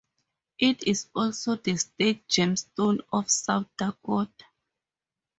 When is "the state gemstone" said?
1.57-3.01